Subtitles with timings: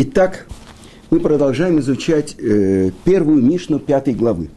[0.00, 0.46] Итак,
[1.10, 4.48] мы продолжаем изучать э, первую Мишну пятой главы.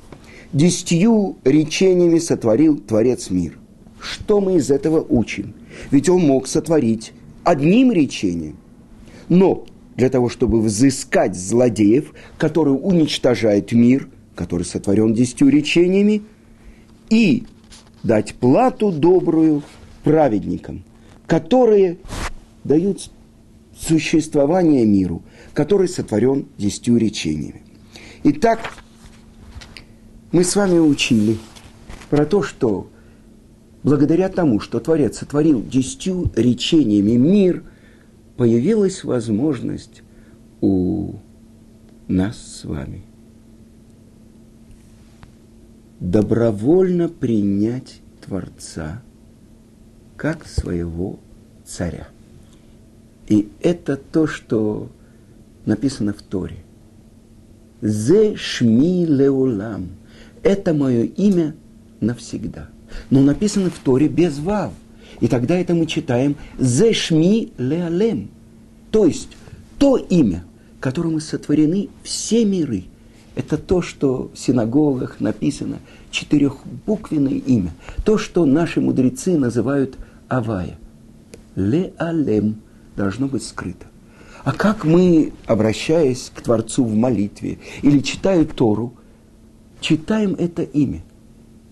[0.53, 3.57] Десятью речениями сотворил Творец мир.
[3.99, 5.55] Что мы из этого учим?
[5.89, 8.57] Ведь он мог сотворить одним речением.
[9.29, 9.65] Но
[9.95, 16.21] для того, чтобы взыскать злодеев, которые уничтожают мир, который сотворен десятью речениями,
[17.09, 17.45] и
[18.03, 19.63] дать плату добрую
[20.03, 20.83] праведникам,
[21.25, 21.97] которые
[22.63, 23.09] дают
[23.81, 27.63] существование миру, который сотворен десятью речениями.
[28.23, 28.59] Итак,
[30.31, 31.37] мы с вами учили
[32.09, 32.89] про то, что
[33.83, 37.63] благодаря тому, что Творец сотворил десятью речениями мир,
[38.37, 40.03] появилась возможность
[40.61, 41.15] у
[42.07, 43.03] нас с вами
[45.99, 49.03] добровольно принять Творца
[50.17, 51.19] как своего
[51.63, 52.10] царя.
[53.31, 54.89] И это то, что
[55.65, 56.57] написано в Торе.
[57.79, 59.91] Зе шми леулам.
[60.43, 61.55] Это мое имя
[62.01, 62.67] навсегда.
[63.09, 64.73] Но написано в Торе без вав.
[65.21, 68.27] И тогда это мы читаем «Зе шми леалем».
[68.91, 69.29] То есть,
[69.77, 70.43] то имя,
[70.81, 72.83] которым мы сотворены все миры,
[73.35, 75.79] это то, что в синагогах написано,
[76.11, 77.71] четырехбуквенное имя.
[78.03, 79.95] То, что наши мудрецы называют
[80.27, 80.77] Авая.
[81.55, 82.57] Ле-алем
[82.95, 83.85] должно быть скрыто.
[84.43, 88.93] А как мы, обращаясь к Творцу в молитве или читая Тору,
[89.79, 91.03] читаем это имя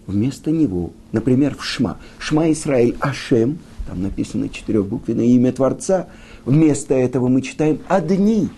[0.05, 1.97] вместо него, например, в Шма.
[2.19, 6.07] Шма Исраиль Ашем, там написано четырехбуквенное имя Творца,
[6.45, 8.49] вместо этого мы читаем одни.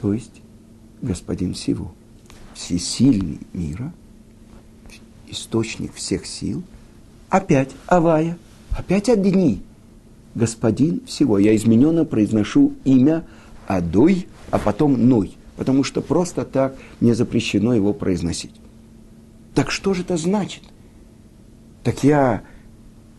[0.00, 0.40] То есть
[1.02, 1.92] Господин всего,
[2.52, 3.92] всесильный мира,
[5.28, 6.62] источник всех сил,
[7.30, 8.36] опять Авая,
[8.70, 9.62] опять одни–
[10.34, 11.38] господин всего.
[11.38, 13.24] Я измененно произношу имя
[13.66, 18.54] Адой, а потом Ной, потому что просто так мне запрещено его произносить.
[19.54, 20.62] Так что же это значит?
[21.82, 22.42] Так я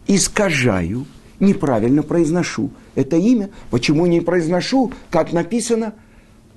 [0.08, 1.06] искажаю,
[1.40, 3.50] неправильно произношу это имя.
[3.70, 5.94] Почему не произношу, как написано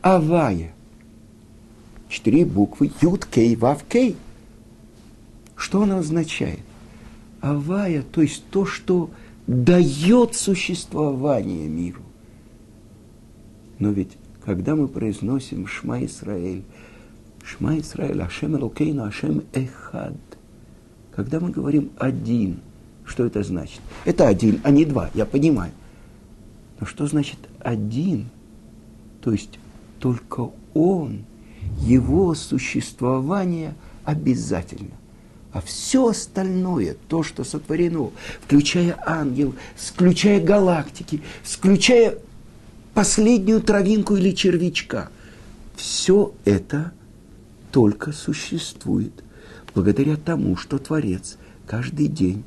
[0.03, 0.73] Авая?
[2.09, 4.17] Четыре буквы Юд Кей Вав Кей.
[5.57, 6.61] Что оно означает?
[7.41, 9.11] Авая, то есть то, что
[9.47, 12.03] дает существование миру.
[13.79, 16.65] Но ведь, когда мы произносим Шма Исраэль,
[17.43, 20.17] Шма Исраэль, Ашем Элокейну, Ашем Эхад,
[21.15, 22.61] когда мы говорим один,
[23.05, 23.81] что это значит?
[24.05, 25.73] Это один, а не два, я понимаю.
[26.81, 28.31] Но что значит один?
[29.21, 29.59] То есть
[30.01, 31.25] только он,
[31.81, 33.75] его существование
[34.05, 34.91] обязательно.
[35.55, 38.11] А все остальное, то, что сотворено,
[38.45, 42.19] включая ангел, включая галактики, включая
[42.93, 45.11] последнюю травинку или червячка,
[45.77, 46.93] все это
[47.71, 49.13] только существует
[49.77, 51.39] благодаря тому, что Творец
[51.69, 52.43] каждый день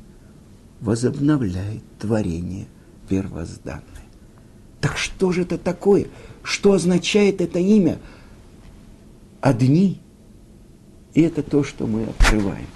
[0.82, 2.66] возобновляет творение
[3.08, 3.82] первозданное.
[4.82, 6.08] Так что же это такое?
[6.42, 8.00] Что означает это имя?
[9.40, 9.98] Одни.
[11.14, 12.66] И это то, что мы открываем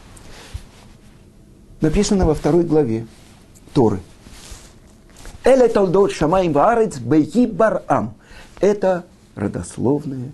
[1.83, 3.07] написано во второй главе
[3.75, 4.01] Торы.
[5.45, 8.15] Эле толдот шамаим ваарец бейи барам.
[8.61, 9.05] Это
[9.35, 10.31] родословное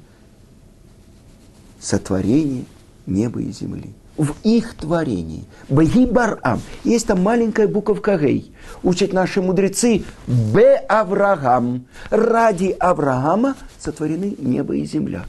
[1.81, 2.65] сотворение
[3.07, 3.95] неба и земли.
[4.19, 5.45] В их творении.
[5.69, 6.61] Бейи барам.
[6.85, 8.53] Есть там маленькая буковка гей.
[8.83, 10.05] Учат наши мудрецы.
[10.27, 11.87] Бе Авраам.
[12.11, 15.25] Ради Авраама сотворены небо и земля.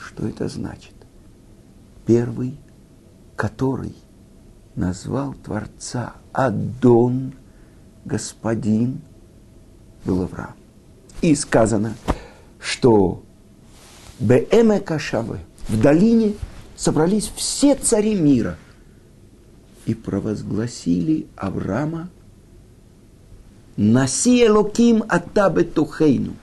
[0.00, 0.94] Что это значит?
[2.06, 2.56] Первый,
[3.36, 3.94] который
[4.76, 7.34] назвал Творца Адон,
[8.04, 9.00] Господин,
[10.04, 10.54] был Авраам.
[11.20, 11.94] И сказано,
[12.58, 13.22] что
[14.18, 16.34] Беэме Кашавы, в долине
[16.76, 18.56] собрались все цари мира
[19.86, 22.08] и провозгласили Авраама
[23.76, 26.34] Наси Элоким Атабе Тухейну.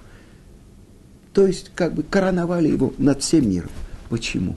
[1.34, 3.70] То есть, как бы короновали его над всем миром.
[4.10, 4.56] Почему?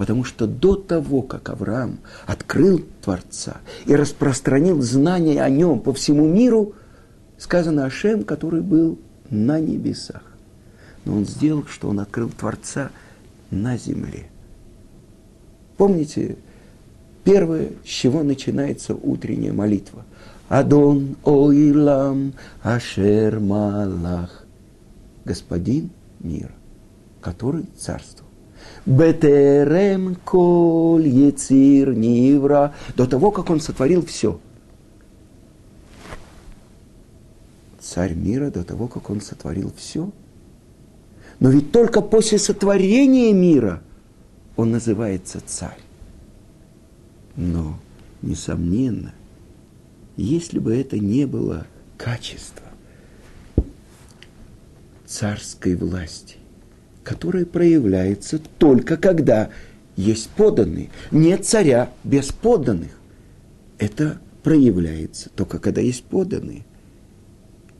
[0.00, 6.26] Потому что до того, как Авраам открыл Творца и распространил знания о нем по всему
[6.26, 6.72] миру,
[7.36, 8.98] сказано о Шем, который был
[9.28, 10.22] на небесах.
[11.04, 12.92] Но он сделал, что он открыл Творца
[13.50, 14.30] на земле.
[15.76, 16.38] Помните,
[17.22, 20.06] первое, с чего начинается утренняя молитва?
[20.48, 22.32] Адон Оилам
[22.62, 24.46] Ашер Малах.
[25.26, 26.54] Господин мира,
[27.20, 28.29] который царствует.
[28.86, 34.40] Бетерем коль яцир нивра, до того, как он сотворил все.
[37.90, 40.12] царь мира до того, как он сотворил все.
[41.40, 43.82] Но ведь только после сотворения мира
[44.56, 45.80] он называется царь.
[47.34, 47.78] Но,
[48.22, 49.12] несомненно,
[50.16, 51.66] если бы это не было
[51.96, 52.66] качество
[55.06, 56.36] царской власти,
[57.04, 59.50] которое проявляется только когда
[59.96, 60.90] есть подданные.
[61.10, 62.98] Нет царя без подданных.
[63.78, 66.64] Это проявляется только когда есть подданные.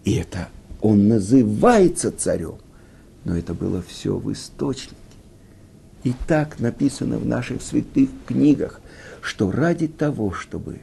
[0.04, 0.48] И это
[0.80, 2.58] он называется царем.
[3.24, 4.96] Но это было все в источнике.
[6.04, 8.80] И так написано в наших святых книгах,
[9.20, 10.80] что ради того, чтобы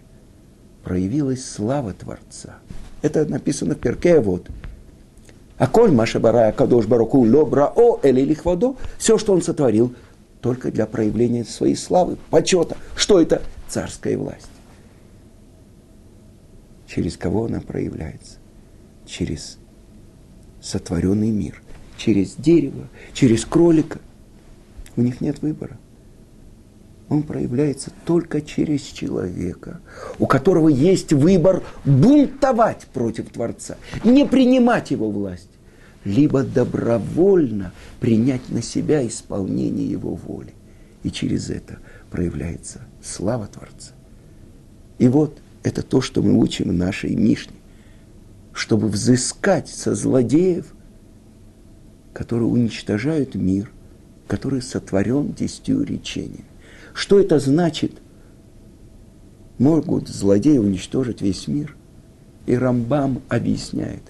[0.83, 2.59] проявилась слава Творца,
[3.01, 4.47] это написано в Перке, вот,
[5.57, 9.93] а коль Маша Барая Кадош Бараку Лобра О Эли Лихвадо, все, что он сотворил,
[10.41, 12.77] только для проявления своей славы, почета.
[12.95, 13.41] Что это?
[13.67, 14.47] Царская власть.
[16.87, 18.37] Через кого она проявляется?
[19.05, 19.57] Через
[20.61, 21.61] сотворенный мир,
[21.97, 23.99] через дерево, через кролика.
[24.95, 25.77] У них нет выбора.
[27.09, 29.79] Он проявляется только через человека,
[30.19, 35.49] у которого есть выбор бунтовать против Творца, не принимать его власть,
[36.03, 37.71] либо добровольно
[38.01, 40.53] принять на себя исполнение его воли.
[41.03, 41.79] И через это
[42.11, 43.93] проявляется слава Творца.
[44.99, 47.55] И вот это то, что мы учим в нашей Мишне,
[48.51, 50.65] чтобы взыскать со злодеев,
[52.11, 53.71] которые уничтожают мир,
[54.27, 56.46] который сотворен десятью речениями.
[56.97, 57.91] Что это значит?
[59.59, 61.75] Могут злодеи уничтожить весь мир?
[62.47, 64.01] И Рамбам объясняет.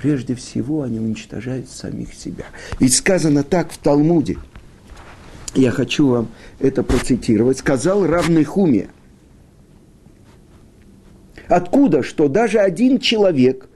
[0.00, 2.44] Прежде всего они уничтожают самих себя.
[2.78, 4.38] Ведь сказано так в Талмуде.
[5.56, 6.28] Я хочу вам
[6.60, 7.58] это процитировать.
[7.58, 8.90] Сказал равный Хуме.
[11.48, 12.04] Откуда?
[12.04, 13.68] Что даже один человек,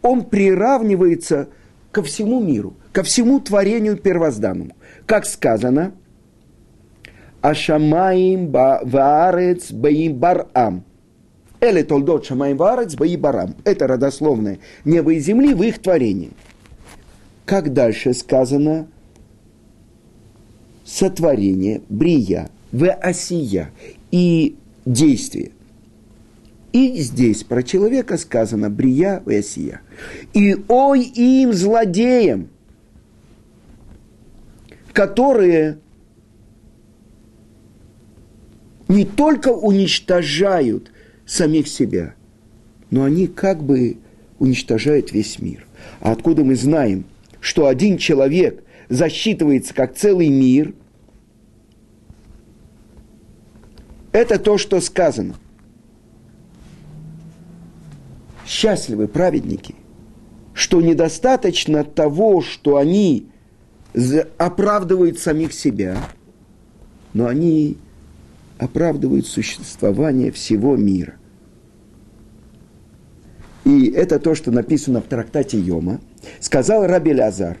[0.00, 1.50] он приравнивается
[1.92, 4.74] ко всему миру, ко всему творению первозданному.
[5.04, 5.92] Как сказано–
[7.40, 10.84] Ашамаим ваарец баим.
[11.60, 13.54] Эле толдот шамаим ваарец баи барам.
[13.64, 16.30] Это родословное небо и земли в их творении.
[17.44, 18.88] Как дальше сказано?
[20.84, 23.70] Сотворение, брия, в осия
[24.10, 25.52] и действие.
[26.72, 29.80] И здесь про человека сказано брия в осия.
[30.34, 32.48] И ой им злодеям,
[34.92, 35.78] которые
[38.88, 40.90] не только уничтожают
[41.26, 42.14] самих себя,
[42.90, 43.98] но они как бы
[44.38, 45.66] уничтожают весь мир.
[46.00, 47.04] А откуда мы знаем,
[47.40, 50.74] что один человек засчитывается как целый мир,
[54.12, 55.34] это то, что сказано.
[58.46, 59.74] Счастливы праведники,
[60.54, 63.28] что недостаточно того, что они
[64.38, 65.98] оправдывают самих себя,
[67.12, 67.76] но они
[68.58, 71.14] оправдывают существование всего мира.
[73.64, 76.00] И это то, что написано в трактате Йома.
[76.40, 77.58] Сказал Раби Лазар,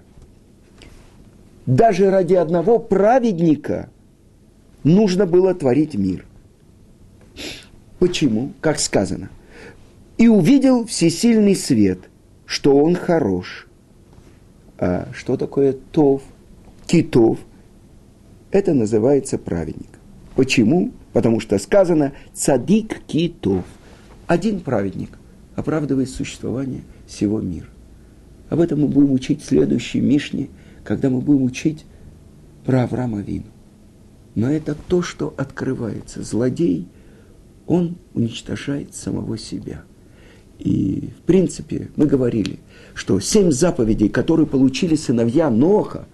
[1.66, 3.90] даже ради одного праведника
[4.84, 6.24] нужно было творить мир.
[7.98, 8.52] Почему?
[8.60, 9.30] Как сказано.
[10.16, 11.98] И увидел всесильный свет,
[12.46, 13.66] что он хорош.
[14.78, 16.22] А что такое тов,
[16.86, 17.38] китов?
[18.50, 19.97] Это называется праведник.
[20.38, 20.92] Почему?
[21.12, 23.64] Потому что сказано «цадик китов».
[24.28, 25.18] Один праведник
[25.56, 27.66] оправдывает существование всего мира.
[28.48, 30.48] Об этом мы будем учить в следующей Мишне,
[30.84, 31.84] когда мы будем учить
[32.64, 33.46] про Авраама Вину.
[34.36, 36.22] Но это то, что открывается.
[36.22, 36.86] Злодей,
[37.66, 39.82] он уничтожает самого себя.
[40.60, 42.60] И, в принципе, мы говорили,
[42.94, 46.06] что семь заповедей, которые получили сыновья Ноха,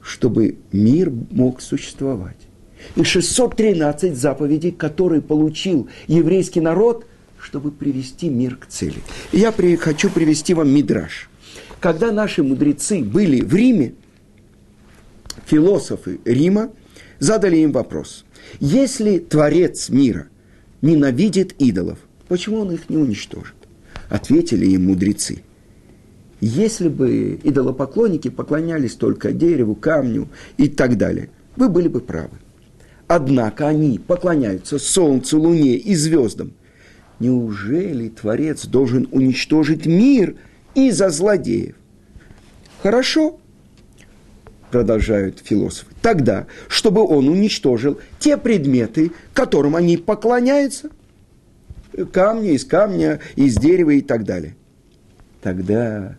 [0.00, 2.45] чтобы мир мог существовать
[2.94, 7.06] и 613 заповедей, которые получил еврейский народ,
[7.40, 8.96] чтобы привести мир к цели.
[9.32, 11.28] Я при, хочу привести вам мидраж.
[11.80, 13.94] Когда наши мудрецы были в Риме,
[15.46, 16.70] философы Рима
[17.18, 18.24] задали им вопрос.
[18.60, 20.28] Если Творец мира
[20.82, 23.54] ненавидит идолов, почему он их не уничтожит?
[24.08, 25.42] Ответили им мудрецы.
[26.40, 30.28] Если бы идолопоклонники поклонялись только дереву, камню
[30.58, 32.38] и так далее, вы были бы правы.
[33.08, 36.52] Однако они поклоняются Солнцу, Луне и звездам.
[37.20, 40.36] Неужели Творец должен уничтожить мир
[40.74, 41.76] из-за злодеев?
[42.82, 43.38] Хорошо,
[44.70, 45.94] продолжают философы.
[46.02, 50.90] Тогда, чтобы он уничтожил те предметы, которым они поклоняются,
[52.12, 54.56] камни из камня, из дерева и так далее.
[55.40, 56.18] Тогда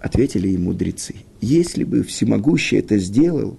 [0.00, 3.58] ответили ему мудрецы, если бы всемогущий это сделал,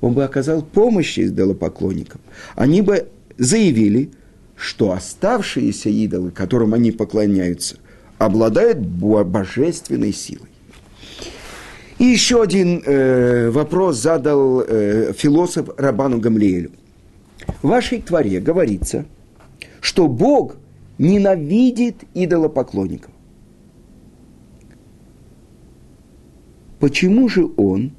[0.00, 2.20] он бы оказал помощь идолопоклонникам.
[2.56, 4.10] Они бы заявили,
[4.56, 7.76] что оставшиеся идолы, которым они поклоняются,
[8.18, 10.48] обладают божественной силой.
[11.98, 16.70] И еще один э, вопрос задал э, философ Рабану Гамлиэлю.
[17.62, 19.04] В вашей творе говорится,
[19.80, 20.56] что Бог
[20.98, 23.10] ненавидит идолопоклонников.
[26.78, 27.92] Почему же он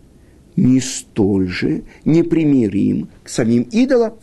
[0.55, 4.13] не столь же непримирим к самим идолам?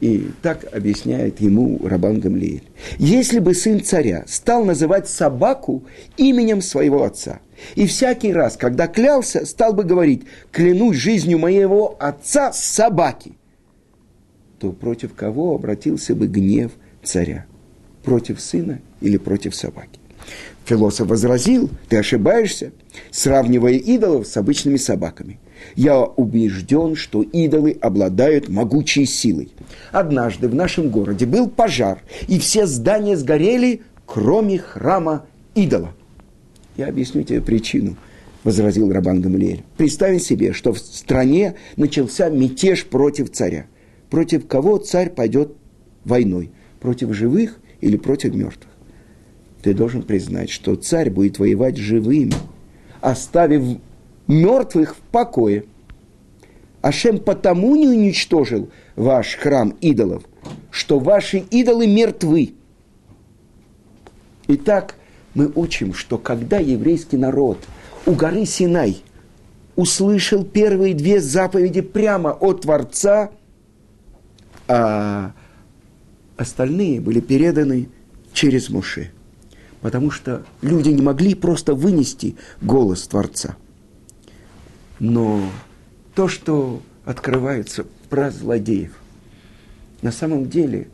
[0.00, 2.64] И так объясняет ему Рабан Гамлиэль.
[2.98, 5.84] Если бы сын царя стал называть собаку
[6.16, 7.40] именем своего отца,
[7.76, 13.34] и всякий раз, когда клялся, стал бы говорить, клянусь жизнью моего отца собаки,
[14.58, 16.72] то против кого обратился бы гнев
[17.04, 17.46] царя?
[18.02, 20.00] Против сына или против собаки?
[20.64, 22.72] Философ возразил, ты ошибаешься,
[23.10, 25.38] сравнивая идолов с обычными собаками.
[25.76, 29.52] Я убежден, что идолы обладают могучей силой.
[29.90, 35.94] Однажды в нашем городе был пожар, и все здания сгорели, кроме храма идола.
[36.76, 37.96] Я объясню тебе причину,
[38.44, 39.62] возразил Рабан Гамлиэль.
[39.76, 43.66] Представь себе, что в стране начался мятеж против царя.
[44.10, 45.54] Против кого царь пойдет
[46.04, 46.50] войной?
[46.80, 48.71] Против живых или против мертвых?
[49.62, 52.34] Ты должен признать, что царь будет воевать живыми,
[53.00, 53.78] оставив
[54.26, 55.64] мертвых в покое.
[56.82, 60.24] Ашем потому не уничтожил ваш храм идолов,
[60.70, 62.54] что ваши идолы мертвы.
[64.48, 64.96] Итак,
[65.34, 67.58] мы учим, что когда еврейский народ
[68.04, 69.02] у горы Синай
[69.76, 73.30] услышал первые две заповеди прямо от Творца,
[74.66, 75.32] а
[76.36, 77.88] остальные были переданы
[78.32, 79.12] через Муше–
[79.82, 83.56] потому что люди не могли просто вынести голос Творца.
[84.98, 85.42] Но
[86.14, 88.92] то, что открывается про злодеев,
[90.00, 90.88] на самом деле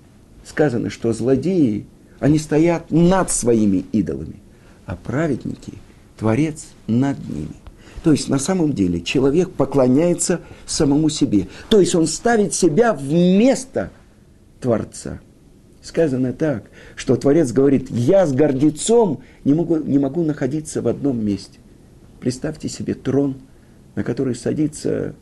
[0.45, 1.87] сказано, что злодеи,
[2.19, 4.41] они стоят над своими идолами,
[4.87, 5.75] а праведники,
[6.19, 7.55] Творец над ними.
[8.03, 11.49] То есть на самом деле человек поклоняется самому себе.
[11.69, 13.91] То есть он ставит себя вместо
[14.61, 15.21] Творца–
[15.89, 21.25] сказано так, что Творец говорит, я с гордецом не могу, не могу находиться в одном
[21.25, 21.59] месте.
[22.21, 23.37] Представьте себе трон,
[23.97, 25.15] на который садится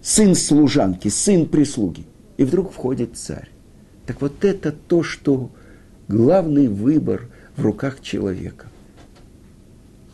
[0.00, 2.06] сын служанки, сын прислуги.
[2.38, 3.50] И вдруг входит царь.
[4.06, 5.50] Так вот это то, что
[6.08, 8.66] главный выбор в руках человека.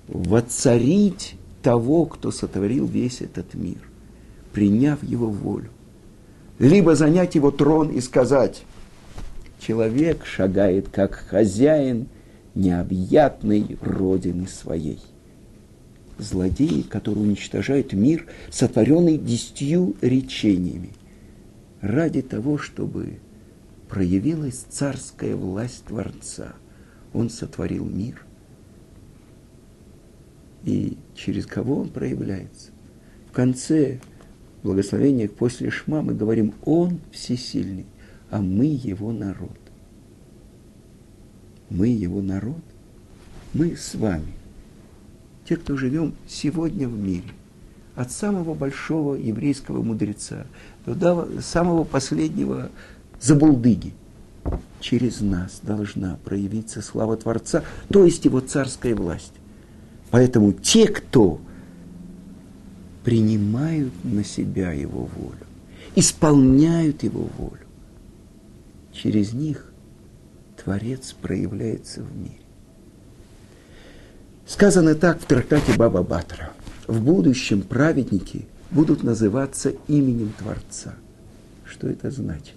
[0.09, 3.79] Воцарить того, кто сотворил весь этот мир,
[4.53, 5.71] приняв его волю.
[6.59, 8.65] Либо занять его трон и сказать–
[9.59, 12.09] человек шагает как хозяин
[12.55, 15.01] необъятной родины своей.
[16.19, 20.91] Злодеи, которые уничтожают мир, сотворенный десятью речениями,
[21.81, 23.19] ради того, чтобы
[23.89, 26.55] проявилась царская власть Творца.
[27.13, 28.25] Он сотворил мир.
[30.65, 32.71] И через кого он проявляется?
[33.29, 34.01] В конце
[34.65, 37.87] благословения после Шма мы говорим, он всесильный
[38.31, 39.57] а мы его народ.
[41.71, 42.63] Мы его народ.
[43.55, 44.33] Мы с вами.
[45.49, 47.31] Те, кто живем сегодня в мире.
[47.95, 50.47] От самого большого еврейского мудреца
[50.87, 52.71] до самого последнего
[53.21, 53.93] забулдыги.
[54.81, 59.33] Через нас должна проявиться слава Творца, то есть его царская власть.
[60.11, 61.41] Поэтому те, кто
[63.05, 65.47] принимают на себя его волю,
[65.97, 67.67] исполняют его волю,
[68.93, 69.73] через них
[70.63, 72.39] Творец проявляется в мире.
[74.47, 76.51] Сказано так в трактате Баба Батра.
[76.87, 80.95] В будущем праведники будут называться именем Творца.
[81.65, 82.55] Что это значит?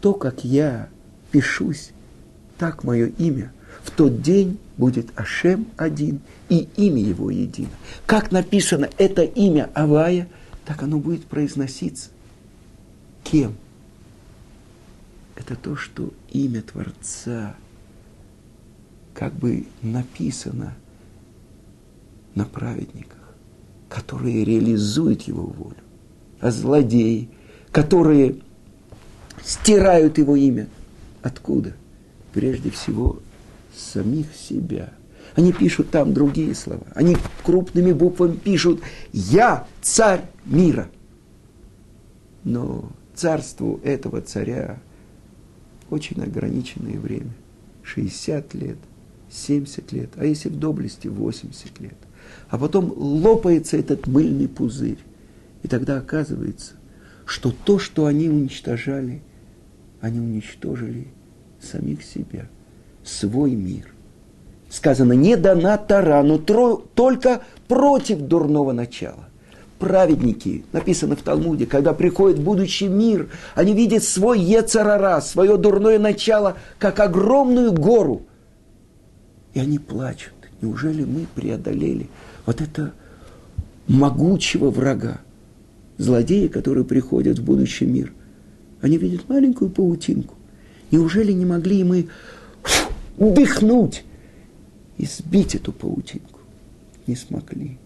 [0.00, 0.88] То, как я
[1.32, 1.90] пишусь,
[2.58, 7.70] так мое имя в тот день будет Ашем один и имя его едино.
[8.06, 10.28] Как написано это имя Авая,
[10.64, 12.10] так оно будет произноситься.
[13.24, 13.56] Кем?
[15.48, 17.56] Это то, что имя Творца
[19.14, 20.74] как бы написано
[22.34, 23.34] на праведниках,
[23.88, 25.76] которые реализуют его волю,
[26.40, 27.30] а злодеи,
[27.72, 28.36] которые
[29.42, 30.68] стирают его имя.
[31.22, 31.72] Откуда?
[32.34, 33.20] Прежде всего,
[33.74, 34.92] самих себя.
[35.34, 36.86] Они пишут там другие слова.
[36.94, 40.90] Они крупными буквами пишут «Я царь мира».
[42.44, 44.78] Но царству этого царя
[45.90, 47.30] очень ограниченное время,
[47.82, 48.78] 60 лет,
[49.30, 51.96] 70 лет, а если в доблести 80 лет.
[52.48, 54.98] А потом лопается этот мыльный пузырь.
[55.62, 56.74] И тогда оказывается,
[57.24, 59.22] что то, что они уничтожали,
[60.00, 61.08] они уничтожили
[61.60, 62.48] самих себя,
[63.04, 63.92] свой мир.
[64.70, 69.28] Сказано, не дана тара, только против дурного начала.
[69.78, 76.56] Праведники, написано в Талмуде, когда приходит будущий мир, они видят свой ецарара, свое дурное начало,
[76.80, 78.22] как огромную гору.
[79.54, 80.32] И они плачут.
[80.60, 82.08] Неужели мы преодолели
[82.44, 82.92] вот это
[83.86, 85.20] могучего врага,
[85.96, 88.12] злодеи, которые приходят в будущий мир?
[88.80, 90.34] Они видят маленькую паутинку.
[90.90, 92.08] Неужели не могли мы
[93.16, 94.04] дыхнуть
[94.96, 96.40] и сбить эту паутинку?
[97.06, 97.78] Не смогли.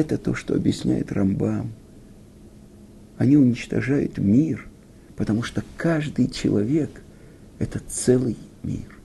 [0.00, 1.72] Это то, что объясняет Рамбам.
[3.18, 4.66] Они уничтожают мир,
[5.14, 7.02] потому что каждый человек–
[7.58, 8.96] это целый мир.